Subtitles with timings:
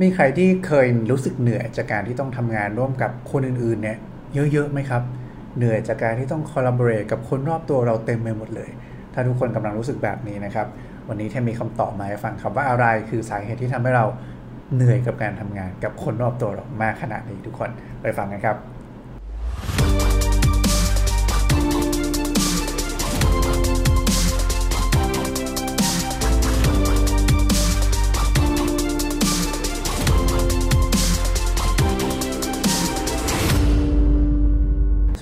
[0.00, 3.98] มีใครที่เคยรู้สึกเหนื่อยจากการที่ต้องทำงานร่วมกับคนอื่นๆเนี่ย
[4.52, 5.02] เยอะๆไหมครับ
[5.56, 8.70] เหนื่อยจากการที่ต้องคอลลาบอร์เรกับคนรอบตัวเราเต็มไปหมดเลย
[9.14, 10.66] ถ้าทุกคนกำลังรู้สึกแบบนี้นะครับ
[11.08, 14.06] วันนี้แทมีคำตอบมาให้ฟังครับว่าอะไรคือสาเหตุที่ทำให้เรา
[14.74, 17.70] เหนื่อยกับการทำงานกับคนรอบตัวเรามากขนาดนี้ทุกคน
[18.02, 18.56] ไปฟังกันครับ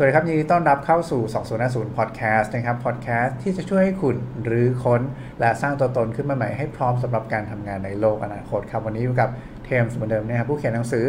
[0.00, 1.22] สวัสดีครับ ยินดีต้อนรับเข้าสู่
[1.60, 5.02] 2050 Podcast นะครับ Podcast ที่จะช่วยให้คุณหรือค้น
[5.40, 9.30] และสร้างตัวตนขึ้นมาใหม่ให้พร้อมสำหรับการทำงานในโลกอนาคตครับ วันนี้อยู่กับ
[9.64, 11.06] เทมส์เหมือนเดิมนะครับผู้เขียนหนังสือ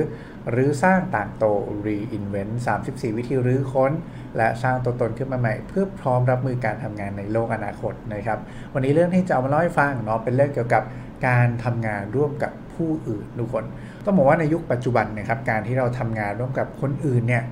[0.52, 1.46] หรือสร้างต่างโต
[1.86, 2.54] Reinvent
[2.86, 3.92] 34 วิธีรื้อค้น
[4.38, 8.40] และสร้างตัวตนขึ้นมาใหม่ เพื่อพร้อมรับมือการทำงานในโลกอนาคตนะครับ
[8.74, 10.84] วันนี้เรื่องที่จะเอามาเล่าให้ฟังเนาะเป็นเรื่องเกี่ยวกับ
[11.28, 13.64] การทำงานร่วมกับผู้อื่นทุกคน
[14.06, 17.44] ต้องบอกว่าในยุคปัจจุบันนะครับการที่เราทำงานร่วมกับคนอื่นเนี่ย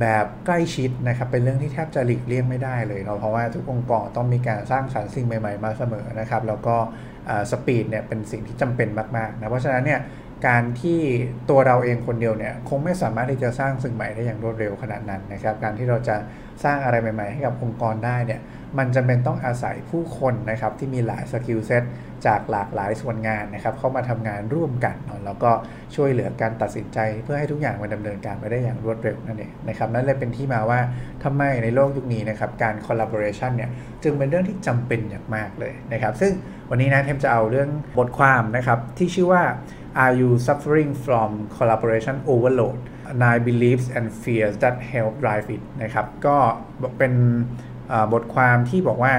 [0.00, 6.76] แบบใกล้ชิดนะครับ เป็นเรื่องที่แทบจะหลีกเลี่ยงไม่ได้เลยเนาะเพราะว่าทุกองค์กรต้องมีการสร้างสรรค์สิ่งใหม่ๆ มาเสมอนะครับ แล้วก็
[7.50, 10.00] speed เนี่ยเป็นสิ่งที่จำเป็นมากๆนะเพราะฉะนั้นเนี่ย
[10.46, 11.00] การที่
[11.50, 16.16] ตัวเราเองคนเดียวเนี่ยคงไม่สามารถที่จะสร้างสิ่งใหม่ได้อย่างรวดเร็วขนาดนั้นนะครับ การที่เราจะ
[16.64, 18.40] สร้างอะไรใหม่ ๆ ให้กับองค์กรได้เนี่ย
[18.78, 21.84] มันจำเป็นต้องอาศัยผู้คนนะครับที่มีหลาย skill set
[22.26, 25.50] จากหลากหลายส่วนงานนะครับเข้ามาทำงานร่วมกันเนาะแล้วก็
[25.96, 30.80] ช่วยเหลือการตัดสินใจเพื่อให้ทุกอย่างมันดำเนินการไปได้อย่างรวดเร็วนั่นเองนะครับนั่นเลยเป็นที่มาว่า
[31.24, 33.70] ทำไมในโลกยุคนี้นะครับการ collaboration เนี่ย
[34.02, 36.32] จึงเป็นเรื่องที่จำเป็นอย่างมากเลยนะครับซึ่ง
[36.70, 39.42] วันนี้นะเทมจะเอาเรื่องบทความนะครับที่ชื่อว่า
[40.04, 42.78] Are you suffering from collaboration overload
[43.22, 46.36] nine beliefs and fears that help drive it นะครับ ก็
[46.98, 47.12] เป็น
[48.12, 49.14] บทความที่บอกว่า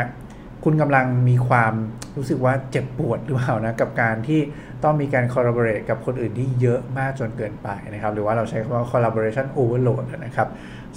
[0.64, 1.74] คุณกำลังมีความ
[2.18, 4.42] รู้สึกว่าเจ็บปวดหรือเปล่านะ กับการที่
[4.84, 10.50] ต้องมีการ collaborate กับคนอื่นที่เยอะมากจนเกินไปนะครับ หรือว่าเราใช้คำว่า collaboration overload นะครับ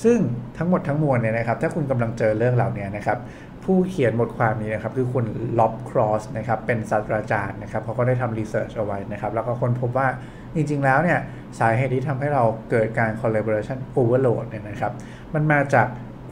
[0.03, 0.19] ซึ่ง
[0.57, 3.19] ทั้งหมดทั้งมวลเนี่ยนะครับ ถ้าคุณกำลังเจอเรื่องเหล่านี้นะครับ
[3.65, 5.25] ผู้เขียนบทความนี้นะครับคือคุณ
[5.59, 10.09] ล็อบครอสนะครับเป็นศาสตราจารย์นะครับเขาก็ได้ทำรีเสิร์ชเอาไว้นะครับ แล้วก็คนพบว่า
[10.57, 11.19] จริงๆแล้วเนี่ย
[11.59, 14.93] สาเหตุที่ทำให้เราเกิดการ collaboration overload เนี่ยนะครับ
[15.35, 15.87] มันมาจาก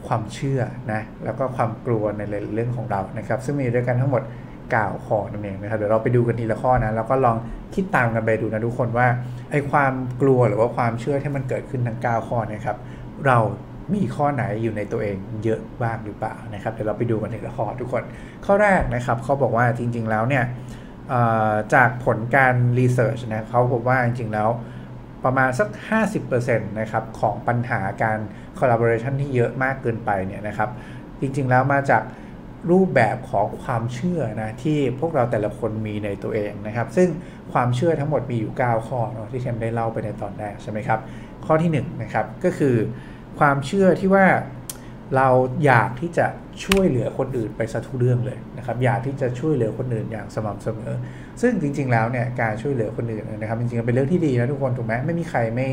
[0.07, 0.61] ความเชื่อ
[0.93, 2.21] นะแล้วก็ความกลัวใน
[2.55, 4.23] เรื่องของเรานะครับ ซึ่งมีด้วยกันทั้งหมด
[4.63, 7.37] 9ข้อนั่นเองนะครับเดี๋ยวเราไปดูกันทีละข้อนะแล้วก็ลอง
[7.75, 9.07] คิดตามกันไปดูนะทุกคนว่า
[9.51, 12.77] ไอ้ความกลัวหรือว่าความเชื่อที่มันเกิดขึ้นทั้ง 9 ข้อนะครับ
[13.27, 13.37] เรา
[13.93, 18.03] มีข้อไหนอยู่ในตัวเองเยอะบ้างหรือเปล่านะครับเดี๋ยวเราไปดูกันทีละข้อทุกคน
[18.45, 20.43] ข้อแรกนะครับเขาบอกว่าจริง ๆ แล้วเนี่ย
[21.73, 24.49] จากผลการรีเสิร์ชนะเขาพบว่าจริงๆแล้ว
[25.23, 25.69] ประมาณสัก
[26.09, 28.19] 50%นะครับของปัญหาการ
[28.59, 30.69] collaboration ที่เยอะมากเกินไปเนี่ยนะครับ
[31.21, 32.03] จริงๆแล้วมาจาก
[32.71, 37.09] รูปแบบของความเชื่อนะที่พวกเราแต่ละคนมีในตัวเองนะครับ ซึ่ง
[37.53, 40.99] ความเชื่อทั้งหมดมีอยู่ 9 ข้อเนาะที่เทมได้เล่าไปในตอนแรกใช่ไหมครับ
[41.45, 42.75] ข้อที่1นนะครับก็คือ
[43.39, 44.25] ความเชื่อที่ว่า
[45.15, 45.27] เรา
[45.65, 46.25] อยากที่จะ
[46.65, 50.93] ช่วยเหลือคนอื่นไปซะทุเรื่องเลยนะครับ อยากที่จะช่วยเหลือคนอื่นอย่างสม่ำเสมอ
[51.41, 55.69] ซึ่งจริง ๆ แล้วเนี่ยการช่วยเหลือคนอื่นนะครับจริงๆเป็นเรื่องที่ดีนะทุกคนถูกไหมไม่มีใครไม่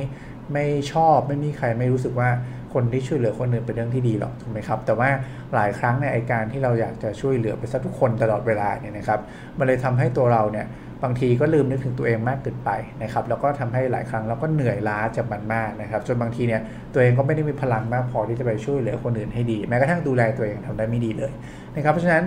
[0.53, 2.31] ไม่ชอบ ไม่มีใครไม่รู้สึกว่า
[2.75, 5.09] คนที่ช่วยเหลือคนอื่นเป็นเรื่องที่ดีหรอกถูกไหมครับ แต่ว่า
[5.55, 9.21] หลายครั้งในไอการที่เราอยากจะช่วยเหลือไปซะทุกคนตลอดเวลาเนี่ยนะครับ
[9.59, 10.67] มันเลยทำให้ตัวเราเนี่ย
[11.03, 12.71] บางทีก็ลืมนึกถึงตัวเองมากเกินไป
[13.03, 16.61] นะครับแล้วก็ทำให้หลายครั้งเราก็เหนื่อยล้าจากมันมากนะครับจนบางทีเนี่ย
[16.93, 21.33] ตัวเองก็ไม่ได้มีพลังมากพอที่จะไปช่วยเหลือคนอื่นให้ดี แม้กระทั่งดูแลตัวเองทำได้ไม่ดีเลย
[21.77, 22.25] นะครับเพราะฉะนั้น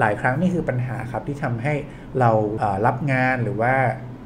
[0.00, 1.74] หลายครั้งนี่คือปัญหาครับที่ทำให้
[2.20, 2.30] เรา
[2.86, 3.74] รับงานหรือว่า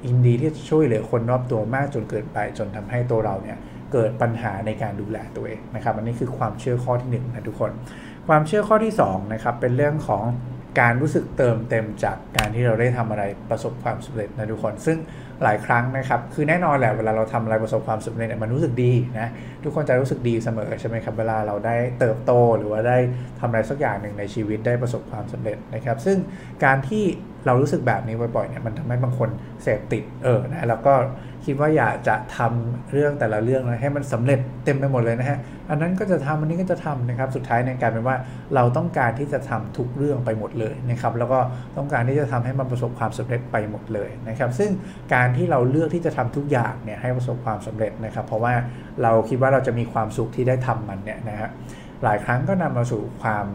[0.07, 3.59] อินดีที่จะช่วยเหลือคนรอบตัวมากจนเกินไป จนทำให้ตัวเราเนี่ย
[3.93, 7.73] เกิดปัญหาในการดูแลตัวเองนะครับอันนี้คือความเชื่อข้อที่1นนะทุกคน
[8.29, 10.25] ความเชื่อข้อที่2นะครับเป็นเรื่องของ
[10.81, 14.99] การรู้สึกเติมเต็มจากการที่เราได้ทำอะไรประสบความสำเร็จนะทุกคน ซึ่ง
[15.43, 19.29] หลายครั้งนะครับคือแน่นอนแหละเวลาเราทำอะไรประสบความสำเร็จมันรู้สึกดีนะ
[19.65, 22.99] ทุกคนจะรู้สึกดีเสมอใช่ไหมครับเวลาเราได้เติบโตหรือว่าได้
[23.41, 26.19] ทำอะไรสักอย่างหนึ่งในชีวิตได้ประสบความสำเร็จนะครับ ซึ่ง
[26.65, 27.05] การที่
[27.47, 29.29] เรารู้สึกแบบนี้บ่อยๆเนี่ยมันทำให้บางคน
[29.63, 30.95] เสพติดเออนะแล้วก็
[31.47, 35.39] คิดว่าอยากจะทำเรื่องแต่ละเรื่องให้มันสำเร็จเต็มไปหมดเลยนะฮะ
[35.71, 38.17] อันนั้นก็จะทำอันนี้ก็จะทำนะครับสุดท้ายในการเป็นว่า
[38.55, 41.39] เราต้องการที่จะทำทุกเรื่องไปหมดเลยนะครับแล้วก็
[41.77, 44.71] ต้องการที่จะทำให้มันประสบความสำเร็จไปหมดเลยนะครับซึ่ง
[45.15, 48.55] การที่เราเลือกที่จะทำทุกอย่างเนี่ยให้ประสบความสำเร็จนะครับ เพราะว่า
[49.03, 51.51] เราคิดว่าเราจะมีความสุขที่ได้ทำมันเนี่ยนะฮะ
[52.05, 53.47] หลายครั้งก็นำมาสู่ความ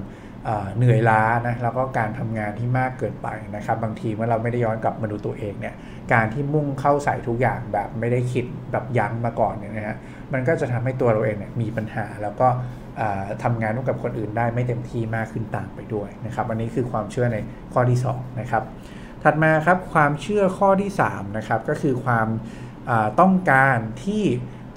[0.77, 5.75] เหนื่อยล้านะแล้วก็การทำงานที่มากเกินไปนะครับ บางทีเมื่อเราไม่ได้ย้อนกลับมาดูตัวเองเนี่ย
[6.13, 9.95] การที่มุ่งเข้าใส่ทุกอย่างแบบไม่ได้คิดแบบยั้งมาก่อนเนี่ยนะฮะ
[10.33, 12.47] มันก็จะทำให้ตัวเราเองเนี่ยมีปัญหาแล้วก็
[13.43, 17.37] ทำงานร่วมกับคนอื่นได้ไม่เต็มที่มากขึ้นตามไปด้วยนะครับอันนี้คือความเชื่อใน
[17.73, 18.63] ข้อที่2นะครับ
[19.23, 22.27] ถัดมาครับความเชื่อข้อที่3นะครับก็คือความ
[23.19, 24.23] ต้องการที่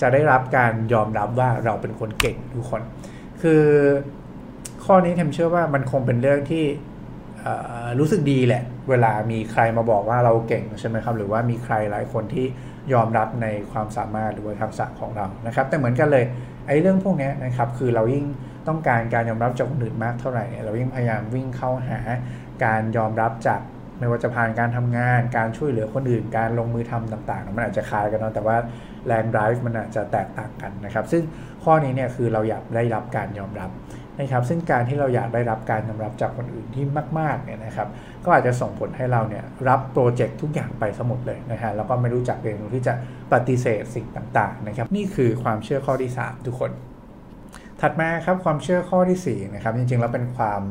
[0.01, 2.83] จะได้รับการยอมรับว่าเราเป็นคนเก่งทุกคน
[3.43, 3.65] คือ
[4.91, 6.65] ข้อนี้เทมเชื่อว่ามันคงเป็นเรื่องที่
[7.99, 12.47] รู้สึกดีแหละ เวลามีใครมาบอกว่าเราเก่งใช่ไหมครับ หรือว่ามีใครหลายคนที่
[12.93, 16.25] ยอมรับในความสามารถหรือว่าทักษะของเรานะครับ แต่เหมือนกันเลย
[16.67, 18.25] ไอ้เรื่องพวกนี้นะครับคือเรายิ่ง
[18.69, 21.99] ต้องการการยอมรับจากคนอื่นมากเท่าไหร่เรายิ่งพยายามวิ่งเข้าหา
[22.65, 23.61] การยอมรับจาก
[23.99, 28.57] ไม่ว่าจะผ่านการทำงาน การช่วยเหลือคนอื่น การลงมือทำต่างๆ มันอาจจะคล้ายกันเนาะแต่ว่า
[29.07, 31.23] แรง drive มันอาจจะแตกต่างกันนะครับ ซึ่ง
[31.65, 33.71] ข้อนี้เนี่ยคือเราอยากได้รับการยอมรับ
[34.21, 36.85] นะครับซึ่งการที่เราอยากได้รับการยอมรับจากคนอื่นที่
[37.19, 37.89] มากๆเนี่ยนะครับ
[38.25, 42.93] ก็อาจจะส่งผลให้เราเนี่ยรับโปรเจกต์ทุกอย่างไปสมุดเลยนะฮะแล้วก็ไม่รู้จักเรียนรู้ที่จะ
[43.33, 46.71] ปฏิเสธสิ่งต่างๆนะครับนี่คือความเชื่อข้อที่ 3 ทุกคน
[47.81, 50.63] ถัดมาครับความเชื่อข้อที่4นะครับจริงๆแล้วเป็นความ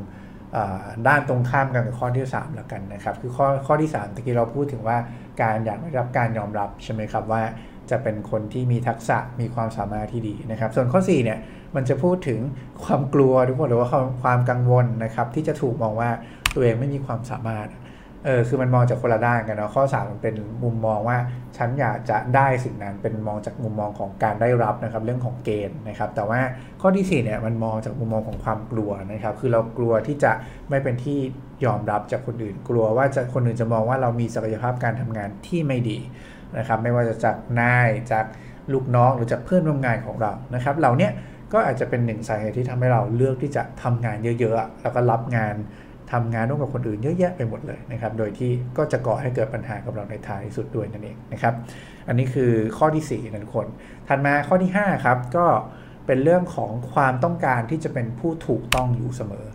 [1.07, 4.97] ด้านตรงข้ามกันกับข้อที่ 3 แล้วกันนะครับ คือข้อข้อที่3ตะกี้เราพูดถึงว่า
[5.41, 7.41] การอยากได้รับการยอมรับใช่ไหมครับว่า
[7.89, 11.37] จะเป็นคนที่มีทักษะมีความสามารถที่ดีนะครับ ส่วนข้อ4เนี่ย
[11.75, 12.39] มันจะพูดถึง
[12.83, 13.89] ความกลัวทุกคนหรือว่า
[14.23, 16.09] ความกังวลนะครับที่จะถูกมองว่า
[16.53, 17.69] ตัวเองไม่มีความสามารถ
[18.25, 21.17] เออคือมันมองจากคนละด้านกันเนาะข้อ3มันเป็นมุมมองว่า
[21.57, 26.39] ฉันอยากจะได้สิ่งนั้นเป็นมองจากมุมมองของการได้รับนะครับเรื่องของเกณฑ์นะครับแต่ว่า
[26.81, 30.31] ข้อที่4เนี่ยมันมองจากมุมมองของความกลัวนะครับคือเรากลัวที่จะ
[30.69, 31.19] ไม่เป็นที่
[31.65, 35.97] ยอมรับจากคนอื่น กลัวว่าจะคนอื่นจะมองว่าเรามีศักยภาพการทำงานที่ไม่ดี
[36.57, 38.25] นะครับไม่ว่าจะจากนายจาก
[38.73, 41.09] ลูกน้องหรือจากเพื่อนร่วมงานของเรานะครับเหล่านี้
[41.53, 45.55] ก็อาจจะเป็นหนึ่งสาเหตุที่ทำให้เราเลือกที่จะทำงานเยอะๆ แล้วก็รับงาน
[46.11, 51.53] ทำงานร่วมกับคนอื่นเยอะแยะไปหมดเลยนะครับ โดยที่ก็จะก่อให้เกิดปัญหากับเราในท้ายสุดด้วยนั่นเองนะครับ
[52.07, 53.67] อันนี้คือข้อที่4นั่นคน
[54.07, 55.45] ถัดมาข้อที่5ครับ ก็
[56.05, 59.47] เป็นเรื่องของความต้องการที่จะเป็นผู้ถูกต้องอยู่เสมอ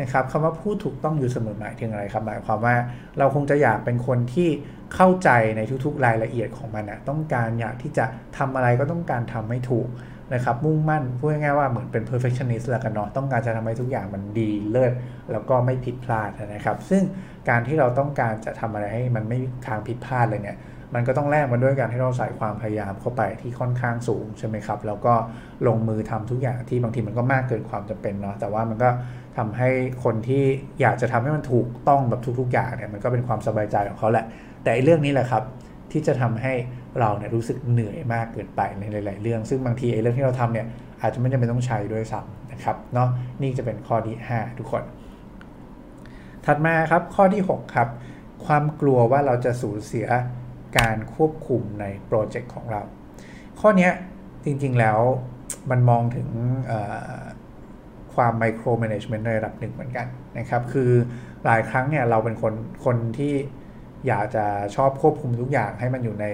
[0.00, 2.76] นะครับคำว่าผู้ถูกต้องอยู่เสมอหมายถึงอะไรครับ หมายความว่า
[3.18, 4.48] เราคงจะอยากเป็นคนที่
[4.94, 8.04] เข้าใจในทุกๆ รายละเอียดของมันนะต้องการอยากที่จะ
[8.38, 9.88] ทำอะไรก็ต้องการทำให้ถูก
[10.34, 14.92] นะครับมุ่งมั่นพูดง่ายๆว่าเหมือนเป็น perfectionist แล้วกันเนาะต้องการจะทำให้ทุกอย่างมันดีเลิศ
[15.32, 17.02] แล้วก็ไม่ผิดพลาดนะครับ ซึ่ง
[17.48, 20.58] การที่เราต้องการจะทำอะไรให้มันไม่ทางผิดพลาดเลยเนี่ย
[20.94, 25.14] มันก็ต้องแลกมาด้วยการให้เราใส่ความพยายามเข้าไปที่ค่อนข้างสูงใช่ไหมครับ แล้วก็
[25.66, 28.90] ลงมือทำทุกอย่างที่บางทีมันก็มากเกินความจำเป็นเนาะแต่ว่ามันก็
[29.38, 29.68] ทำให้
[30.04, 30.44] คนที่
[30.80, 34.24] อยากจะทำให้มันถูกต้องแบบทุกๆอย่างเนี่ยมันก็เป็นความสบายใจของเขาแหละ
[34.64, 35.42] แต่เรื่องนี้แหละครับ
[35.92, 36.54] ที่จะทำให้
[36.98, 40.66] เราเนี่ยรู้สึกเหนื่อยมากเกินไปในหลาย ๆ เรื่อง ซึ่งบางทีไอ้เรื่องที่เราทำเนี่ย
[41.00, 43.08] อาจจะไม่จำเป็นต้องใช้ด้วยซ้ำนะครับเนาะ
[43.42, 44.82] นี่จะเป็นข้อที่ 5 ทุกคน
[46.44, 47.88] ถัดมาครับข้อที่ 6 ครับ
[48.46, 50.06] ความกลัวว่าเราจะสูญเสีย
[50.78, 52.82] การควบคุมในโปรเจกต์ของเรา
[53.60, 53.90] ข้อนี้
[54.44, 54.98] จริง ๆ แล้ว
[55.70, 56.28] มันมองถึง
[58.14, 60.06] ความไมโครแมネจเมนต์ในระดับหนึ่งเหมือนกัน
[60.38, 60.90] นะครับ คือ
[61.44, 62.54] หลายครั้งเนี่ยเราเป็นคน
[62.84, 63.34] คนที่
[64.06, 64.46] อยากจะ
[64.76, 66.26] ชอบควบคุมทุกอย่างให้มันอยู่ใน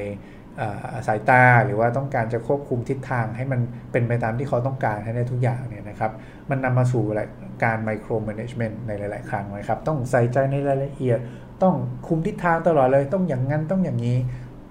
[1.07, 3.61] สายตาหรือว่าต้องการจะควบคุมทิศทางให้มัน
[3.93, 6.13] เป็นไปตามที่เขาต้องการให้ได้ทุกอย่างเนี่ยนะครับ
[6.51, 7.05] มันนำมาสู่
[7.65, 11.19] การไมโครแมネจเมนต์ในหลาย ๆ ครั้งนะครับต้องใส่ใจในรายละเอียด
[11.63, 11.75] ต้อง
[12.07, 14.19] คุมทิศทางตลอดเลย ต้องอย่างนั้นต้องอย่างนี้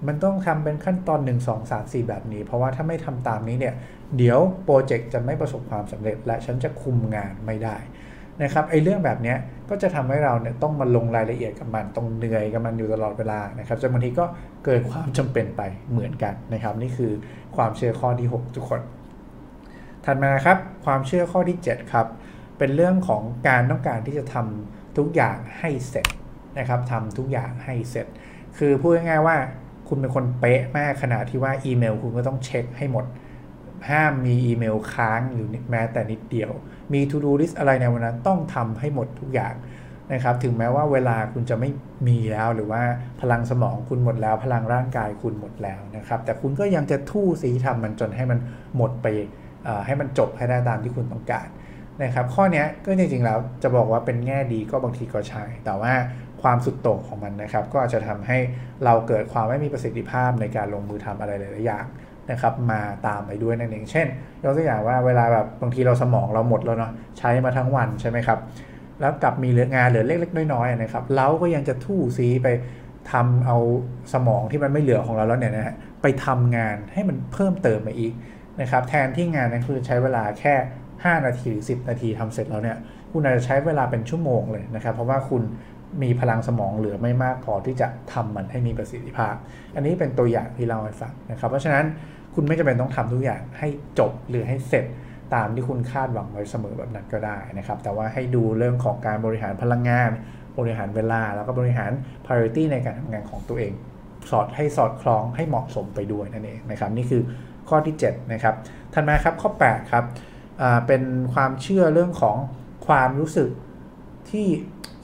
[0.06, 3.74] มันต้องทำเป็นขั้นตอน 1 2 3 4 แบบนี้ เพราะว่าถ้าไม่ทำตามนี้เนี่ย
[4.16, 7.76] เดี๋ยวโปรเจกต์จะไม่ประสบความสำเร็จ และฉันจะคุมงานไม่ได้
[8.42, 9.34] นะครับไอ้เรื่องแบบนี้
[9.70, 14.24] ก็จะทำให้เราเนี่ยต้องมาลงรายละเอียดกับมันต้องเหนื่อยกับมันอยู่ตลอดเวลานะครับจนบางทีก็
[14.64, 17.12] เกิดความจำเป็นไปเหมือนกันนะครับ นี่คือ
[17.56, 18.80] ความเชื่อข้อที่ 6 ทุกคน
[20.04, 22.06] ถัดมาครับความเชื่อข้อที่ 7 ครับ
[22.58, 26.06] เป็นเรื่องของการต้องการที่จะทำทุกอย่างให้เสร็จ
[26.58, 28.06] นะครับทำทุกอย่างให้เสร็จ
[28.58, 29.36] คือพูดง่ายๆว่า
[29.88, 33.04] คุณเป็นคนเป๊ะมากขนาดที่ว่าอีเมลคุณก็ต้องเช็คให้หมด
[33.90, 36.52] ห้ามมีอีเมลค้างอยู่แม้แต่นิดเดียว
[36.92, 39.54] มี to do list อะไรในวันนั้นต้องทำให้หมดทุกอย่าง
[40.12, 41.70] นะครับ ถึงแม้ว่าเวลาคุณจะไม่
[42.08, 42.82] มีแล้วหรือว่า
[43.20, 48.38] พลังสมองคุณหมดแล้ว พลังร่างกายคุณหมดแล้วนะครับ แต่คุณก็ยังจะทู่สีทำมันจนให้มัน
[48.76, 49.06] หมดไป
[49.86, 51.48] ให้มันจบให้ได้ตามที่คุณต้องการ
[52.02, 55.92] นะครับ ข้อนี้ก็จริงๆแล้วจะบอกว่าเป็นแง่ดีก็บางทีก็ใช่แต่ว่า
[56.42, 58.38] ความสุดโต่งของมันนะครับ ก็อาจจะทำให้
[58.84, 61.86] เราเกิดความไม่มีประสิทธิภาพในการลงมือทำอะไรหลายๆอย่าง
[62.30, 64.06] นะครับมาตามไปด้วยนั่นเอง เช่น
[64.42, 68.38] ยกตัวอย่างว่าเวลาแบบบางทีเราสมองเราหมดแล้วเนาะใช้มาทั้งวันใช่ไหมครับ
[69.00, 72.48] แล้วกลับมีเหลืองานเหลือเล็กๆน้อยๆนะครับเราก็ยังจะทู่ซีไป
[73.12, 73.56] ทำเอา
[74.12, 78.12] สมองที่มันไม่เหลือของเราแล้วเนี่ยนะฮะไปทำงานให้มันเพิ่มเติมมาอีก
[78.60, 80.54] นะครับแทนที่งานนั้นคือใช้เวลาแค่
[80.90, 82.76] 5 นาทีหรือ 10 นาทีทำเสร็จแล้วเนี่ย
[83.12, 85.42] คุณอาจจะใช้เวลาเป็นชั่วโมงเลยนะครับ เพราะว่าคุณ
[86.02, 89.34] มีพลังสมองเหลือไม่มากพอที่จะทำมันให้มีประสิทธิภาพ
[89.74, 91.84] อันนี้เป็นตัวอย่างที่เราให้ฟังนะครับ เพราะฉะนั้น
[92.34, 94.84] คุณไม่จำเป็นต้องทำทุกอย่างให้จบหรือให้เสร็จ
[95.34, 100.10] ตามที่คุณคาดหวังไว้เสมอแบบนั้นก็ได้นะครับ แต่ว่าให้ดูเรื่องของการบริหารพลังงาน
[100.58, 101.90] บริหารเวลา แล้วก็บริหาร
[102.24, 103.72] priority ในการทำงานของตัวเอง
[104.30, 107.22] สอดให้สอดคล้องให้เหมาะสมไปด้วยนั่นเองนะครับ นี่คือ
[107.68, 108.54] ข้อที่7นะครับ
[108.92, 110.04] ถัดมาครับข้อ8ครับ
[110.86, 111.02] เป็น
[111.34, 112.36] ความเชื่อเรื่องของ
[112.86, 113.50] ความรู้สึก
[114.30, 114.46] ที่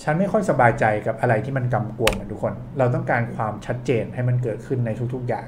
[0.02, 5.46] ฉันไม่ค่อยสบายใจกับอะไรที่มันกำกวมกันทุกคน เราต้องการความชัดเจนให้มันเกิดขึ้นในทุกๆอย่าง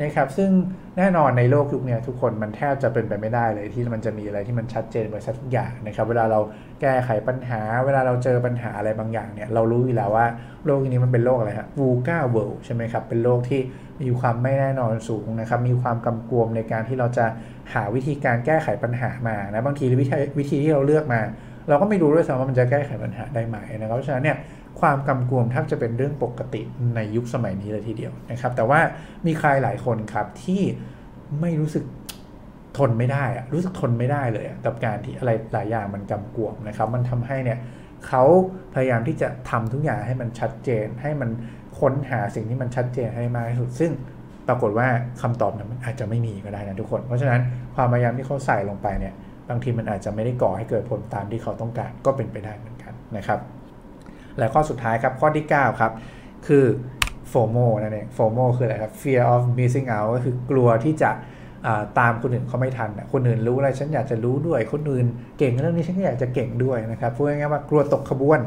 [0.00, 0.50] นะครับ ซึ่ง
[0.98, 6.40] แน่นอนในโลกยุคนี้ทุกคนมันแทบจะเป็นไปไม่ได้เลยที่มันจะมีอะไรที่มันชัดเจนไปสักทุกอย่างนะครับ เวลาเรา
[6.80, 10.26] แก้ไขปัญหา เวลาเราเจอปัญหาอะไรบางอย่างเนี่ยเรารู้อยู่แล้วว่า
[10.66, 13.60] โลกนี้มันเป็นโลกอะไรฮะวูก้าเวิลด์ใช่ไหมครับ เป็นโลกที่
[14.02, 17.26] มีความไม่แน่นอนสูงนะครับ มีความกำกวมในการที่เราจะ
[17.72, 21.20] หาวิธีการแก้ไขปัญหามานะบางทีวิธีวิธีที่เราเลือกมา
[21.68, 24.36] เราก็ไม่รู้ด้วยซ้ำว่ามันจะแก้ไขปัญหาได้ไหมนะครับเพราะฉะนั้นเนี่ย
[24.80, 26.62] ความกำกวมแทบจะเป็นเรื่องปกติ
[26.94, 28.80] ในยุคสมัยนี้เลยทีเดียวนะครับ แต่ว่า
[29.26, 30.62] มีใครหลายคนครับที่
[31.40, 31.84] ไม่รู้สึก
[32.78, 37.58] ทนไม่ได้อะรู้สึกทนไม่ได้เลยกับการที่อะไรหลายอย่างมันกำกวมนะครับ มันทำให้เนี่ย
[38.06, 38.24] เขา
[38.74, 41.30] พยายามที่จะทำทุกอย่างให้มันชัดเจน ให้มัน
[41.78, 43.90] ค้นหาสิ่งที่มันชัดเจนให้มากที่สุด ซึ่ง
[44.48, 44.86] ปรากฏว่า
[45.22, 47.40] คำตอบนั้นมันอาจจะไม่มีก็ได้นะทุกคน เพราะฉะนั้น
[47.74, 49.14] ความพยายามที่เขาใส่ลงไปเนี่ย
[49.50, 53.40] บางทีมันอาจจะไม่ได้ก่อให้เกิดผลตามที่เขาต้องการก็เป็นไปได้เหมือนกันนะครับ
[54.38, 55.92] และข้อสุดท้ายครับข้อที่ 9 ครับ
[56.46, 56.64] คือ
[57.32, 61.10] FOMO นั่นเอง FOMO คืออะไรครับ fear of missing out ก็คือกลัวที่จะ
[61.98, 65.06] ตามคนอื่นเขาไม่ทัน คนอื่นรู้อะไรฉันอยากจะรู้ด้วย คนอื่น
[65.38, 68.40] เก่งเรื่องนี้ฉันก็อยากจะเก่งด้วยนะครับพูดง่ายๆว่ากลัวตกขบวน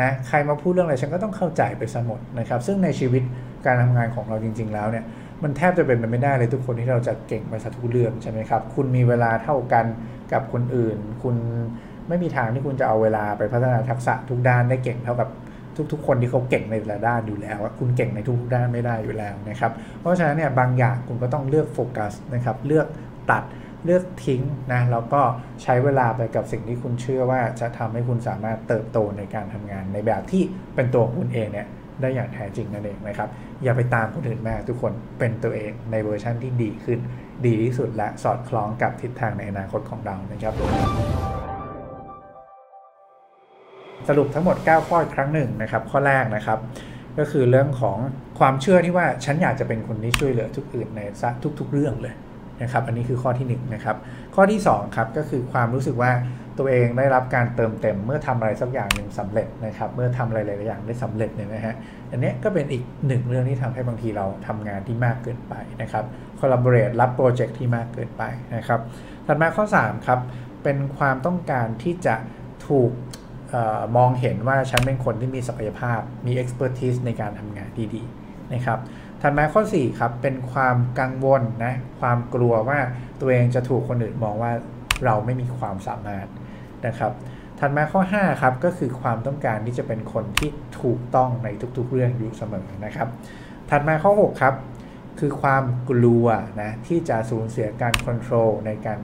[0.00, 3.22] นะใครมาพูดเรื่องอะไรฉันก็ต้องเข้าใจไปซะหมดนะครับ ซึ่งในชีวิต
[3.66, 5.04] การทำงานของเราจริง ๆ แล้วเนี่ย
[5.42, 9.84] มันแทบจะเป็นไปไม่ได้เลยทุกคนที่เราจะเก่งไปสักทุกเรื่องใช่ไหมครับ คุณมีเวลาเท่ากัน
[10.32, 11.36] กับคนอื่น คุณ
[12.08, 15.28] ไม่มีทางที่คุณจะเอาเวลาไปพัฒนาทักษะทุกด้านได้เก่งเท่ากับ
[15.92, 22.86] ทุกๆ คนที่เขาเก่งในแต่ละด้านอยู่แล้วคุณเก่งในทุกๆด้านไม่ได้อยู่แล้วนะครับ เพราะฉะนั้นเนี่ยบางอย่างคุณก็ต้องเลือกโฟกัสนะครับ เลือก
[23.30, 23.44] ตัด
[23.84, 25.20] เลือกทิ้งนะแล้วก็
[25.62, 30.42] ใช้เวลาไปกับสิ่งที่คุณเชื่อว่าจะทำให้คุณสามารถเติบโตในการทำงาน ในแบบที่
[30.74, 31.66] เป็นตัวคุณเองเนี่ย
[32.00, 33.28] ได้อย่างแท้จริงนั่นเองนะครับ
[33.62, 36.98] อย่าไปตามคนอื่นมากทุกคนเป็นตัวเองในเวอร์ชันที่ดีขึ้น
[37.46, 40.54] ดีที่สุดและสอดคล้องกับทิศทางในอนาคตของเรานะครับ
[44.08, 46.58] สรุปทั้งหมด 9 ข้ออีกครั้งหนึ่งนะครับข้อแรกนะครับ
[47.18, 47.98] ก็คือเรื่องของ
[48.38, 51.00] ความเชื่อที่ว่าฉันอยากจะเป็นคนที่ช่วยเหลือทุกอื่นใน
[51.58, 52.14] ทุกๆเรื่องเลย
[52.62, 53.96] นะครับอันนี้คือข้อที่1นนะครับ
[54.34, 56.12] ข้อที่2ครับก็คือความรู้สึกว่า
[56.58, 61.74] ตัวเองได้รับการเติมเต็มเมื่อทำอะไรสักอย่างหนึ่งสำเร็จนะครับเมื่อทำอะไรหลายๆอย่างได้สำเร็จเนี่ยนะฮะ
[62.10, 66.04] อันนี้ก็เป็นอีกหนึ่งเรื่องที่ทำให้บางทีเราทำงานที่มากเกินไปนะครับ
[66.40, 68.22] collaborate รับโปรเจกต์ที่มากเกินไป
[68.56, 68.80] นะครับ
[69.26, 70.20] ถัดมาข้อ3ครับ
[70.62, 72.14] เป็นความต้องการที่จะ
[72.68, 72.90] ถูก
[73.96, 78.78] มองเห็นว่าฉันเป็นคนที่มีศักยภาพมี expertise ในการทำงานดีๆนะครับ
[79.22, 82.78] ถัดมาข้อ 4 ครับ เป็นความกังวลนะ ความกลัวว่า
[83.20, 84.52] ตัวเองจะถูกคนอื่นมองว่า
[85.04, 86.26] เราไม่มีความสามารถ
[86.86, 87.12] นะครับ
[87.58, 90.50] ถัดมาข้อ 5 ครับ ก็คือความต้องการที่จะเป็นคนที่
[90.80, 93.08] ถูกต้องในทุกๆเรื่องอยู่เสมอนะครับ
[93.70, 94.54] ถัดมาข้อ 6 ครับ
[95.18, 96.26] คือความกลัว
[96.62, 98.98] นะที่จะสูญเสียการควบคุมในการ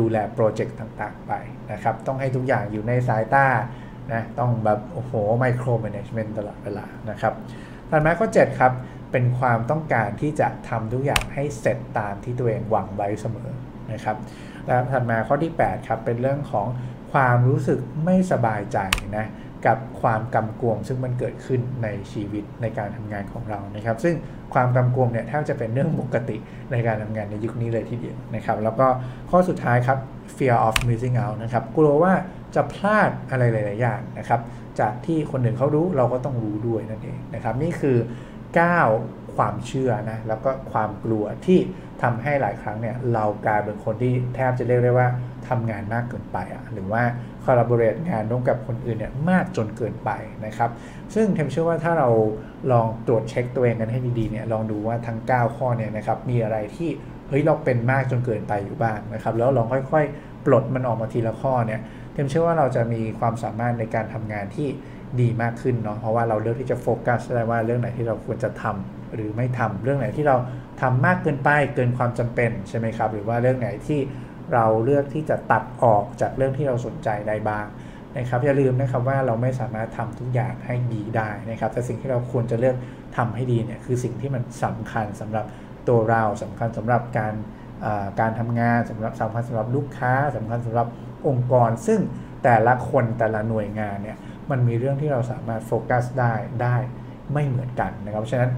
[0.00, 1.32] ดูแลโปรเจกต์ต่างๆ ไป
[1.72, 3.46] นะครับ ต้องให้ทุกอย่างอยู่ในสายตา
[4.12, 7.34] นะ ต้องแบบ โอ้โหไมโครแมネจเมนต์ตลอดเวลานะครับ
[7.90, 8.72] ถัดมาข้อ 7 ครับ
[9.14, 13.50] เป็นความต้องการที่จะทำทุกอย่างให้เสร็จตามที่ตัวเองหวังไว้เสมอ
[13.92, 14.16] นะครับ
[14.66, 16.66] และถัดมาข้อที่8ครับเป็นเรื่องของ
[17.12, 18.78] ความรู้สึกไม่สบายใจ
[19.16, 19.26] นะ
[19.66, 24.14] กับความกำกวมซึ่งมันเกิดขึ้นในชีวิตในการทำงานของเรานะครับ ซึ่ง
[24.54, 26.36] ความกำกวมเนี่ยแทบจะเป็นเรื่องปกติ
[26.72, 28.86] ในการทำงานในยุคนี้เลยทีเดียวนะครับ แล้วก็
[29.30, 29.98] ข้อสุดท้ายครับ
[30.36, 32.12] fear of missing out นะครับกลัวว่า
[32.54, 34.40] จะพลาดอะไรหลาย ๆ อย่างนะครับ
[34.80, 37.96] จากที่คนอื่นเขารู้เราก็ต้องรู้ด้วยนั่นเองนะครับ นี่คือ
[38.54, 41.58] 9 ความเชื่อนะแล้วก็ความกลัวที่
[42.02, 45.08] ทำให้หลายครั้งเนี่ยเรากลายเป็นคนที่แทบจะเรียกได้ว่า
[45.48, 47.02] ทำงานมากเกินไปอะหรือว่า
[47.44, 50.10] คอลลาบอร์เรตงานร่วมกับคนอื่นเนี่ยมากจนเกินไป
[50.46, 50.70] นะครับ
[51.14, 52.08] ซึ่งเทมเชื่อว่าถ้าเรา
[52.72, 56.90] ลองตรวจเช็คตัวเองกันให้ดีๆเนี่ยลองดูว่าทั้ง 9 ข้อเนี่ยนะครับมีอะไรที่
[57.28, 61.80] เฮ้ยเราเป็นมากจนเกินไปอยู่บ้างนะครับ แล้วลองค่อยๆ ปลดมันออกมาทีละข้อเนี่ย
[62.14, 64.68] เทมเชื่อว่าเราจะมีความสามารถในการทำงานที่
[65.20, 70.36] ดีมากขึ้นเนาะเพราะว่าเราเลือกที่จะโฟกัสได้ว่าเรื่องไหนที่เราควรจะทำหรือไม่ทำเรื่องไหนที่เรา
[70.82, 74.00] ทำมากเกินไปเกินความจำเป็นใช่ไหมครับ หรือว่าเรื่องไหนที่
[74.54, 77.66] เราเลือกที่จะตัดออกจากเรื่องที่เราสนใจได้บ้าง
[78.18, 82.76] นะครับอย่าลืมนะครับว่าเราไม่สามารถทำทุกอย่างให้ดีได้นะครับ แต่สิ่งที่เราควรจะเลือก
[83.16, 85.44] ทำให้ดีเนี่ยคือสิ่งที่มันสำคัญสำหรับ
[85.88, 87.34] ตัวเราสำคัญสำหรับการ
[88.20, 90.86] การทำงานสำหรับสำคัญสำหรับลูกค้าสำคัญสำหรับ
[91.28, 92.00] องค์กร ซึ่ง
[92.44, 94.16] แต่ละคนแต่ละหน่วยงานเนี่ย
[94.50, 96.76] มันมีเรื่องที่เราสามารถโฟกัสได้ได้
[97.32, 98.52] ไม่เหมือนกันนะครับฉะนั้น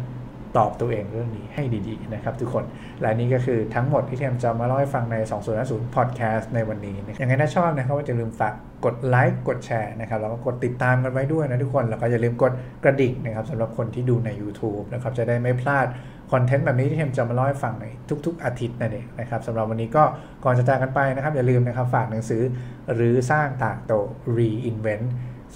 [0.57, 2.65] ตอบตัวเองเรื่องนี้ให้ดีๆนะครับทุกคน
[3.01, 5.17] และนี่ก็คือทั้งหมดที่เทมจะมาเล่าให้ฟังใน
[5.57, 8.55] 2050 Podcast ในวันนี้นะยังไงถ้าชอบนะครับก็อย่าลืมฝาก
[8.85, 12.53] กดไลค์กดแชร์นะครับแล้วก็กดติดตามกันไว้ด้วยนะทุกคน แล้วก็อย่าลืมกด
[12.85, 15.87] กระดิ่งนะครับสำหรับคนที่ดูใน YouTube นะครับจะได้ไม่พลาด
[16.33, 17.87] คอนเทนต์แบบนี้ที่เทมจะมาเล่าให้ฟังใน
[18.27, 20.05] ทุก ๆ อาทิตย์นั่นเองนะครับสำหรับวันนี้ก็
[20.45, 22.43] ก่อนจะจากกันไปนะครับ อย่าลืมนะครับฝากหนังสือ
[22.95, 23.93] หรือสร้างต่างโต
[24.37, 25.07] Reinvent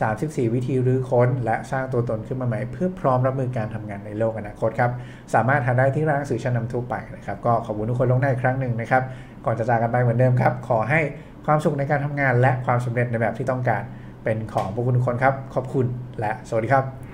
[0.00, 4.90] 34 วิธีรื้อค้น และสร้างตัวตนขึ้นมาใหม่เพื่อพร้อมรับมือการทำงานในโลกอนาคตครับ
[5.34, 9.02] สามารถหาได้ที่ร้านหนังสือชั้นนำทั่วไปนะครับ ก็ขอบคุณทุกคนลงหน้าอีกครั้งหนึ่งนะครับ
[9.46, 11.00] ก่อนจะจากกันไปเหมือนเดิมครับ ขอให้
[11.46, 13.82] ความสุขในการทำงาน และความสำเร็จในแบบที่ต้องการ
[14.24, 15.86] เป็นของพวกคุณทุกคนครับ ขอบคุณ
[16.20, 17.09] และสวัสดีครับ